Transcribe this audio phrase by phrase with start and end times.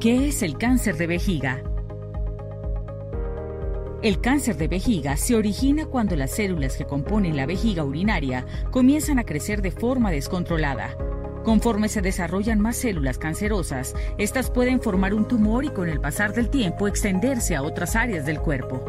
[0.00, 1.60] ¿Qué es el cáncer de vejiga?
[4.00, 9.18] El cáncer de vejiga se origina cuando las células que componen la vejiga urinaria comienzan
[9.18, 10.96] a crecer de forma descontrolada.
[11.42, 16.32] Conforme se desarrollan más células cancerosas, estas pueden formar un tumor y con el pasar
[16.32, 18.84] del tiempo extenderse a otras áreas del cuerpo.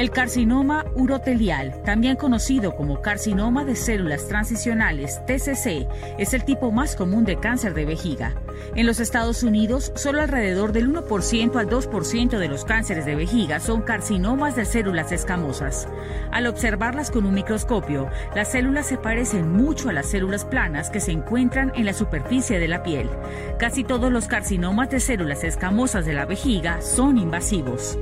[0.00, 5.86] El carcinoma urotelial, también conocido como carcinoma de células transicionales TCC,
[6.18, 8.32] es el tipo más común de cáncer de vejiga.
[8.74, 13.60] En los Estados Unidos, solo alrededor del 1% al 2% de los cánceres de vejiga
[13.60, 15.86] son carcinomas de células escamosas.
[16.32, 21.00] Al observarlas con un microscopio, las células se parecen mucho a las células planas que
[21.00, 23.10] se encuentran en la superficie de la piel.
[23.58, 27.98] Casi todos los carcinomas de células escamosas de la vejiga son invasivos.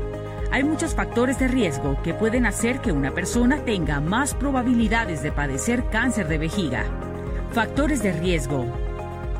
[0.51, 5.31] Hay muchos factores de riesgo que pueden hacer que una persona tenga más probabilidades de
[5.31, 6.85] padecer cáncer de vejiga.
[7.53, 8.65] Factores de riesgo.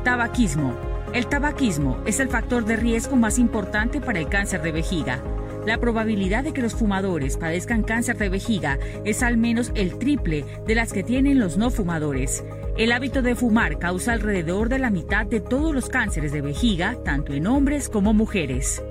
[0.03, 0.75] Tabaquismo.
[1.11, 5.19] El tabaquismo es el factor de riesgo más importante para el cáncer de vejiga.
[5.65, 10.45] La probabilidad de que los fumadores padezcan cáncer de vejiga es al menos el triple
[10.67, 12.45] de las que tienen los no fumadores.
[12.77, 16.97] El hábito de fumar causa alrededor de la mitad de todos los cánceres de vejiga,
[17.03, 18.83] tanto en hombres como mujeres.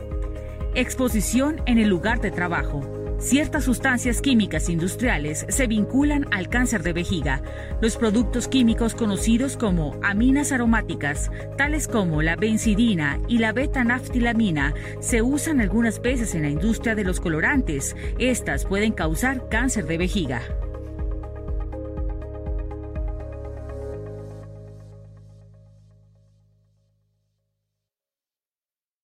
[0.74, 2.82] Exposición en el lugar de trabajo.
[3.18, 7.42] Ciertas sustancias químicas industriales se vinculan al cáncer de vejiga.
[7.80, 15.22] Los productos químicos conocidos como aminas aromáticas, tales como la benzidina y la beta-naftilamina, se
[15.22, 17.96] usan algunas veces en la industria de los colorantes.
[18.18, 20.42] Estas pueden causar cáncer de vejiga.